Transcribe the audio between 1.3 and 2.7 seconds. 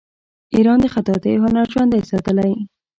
هنر ژوندی ساتلی.